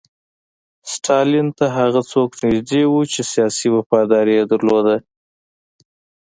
[0.93, 4.95] ستالین ته هغه څوک نږدې وو چې سیاسي وفاداري یې درلوده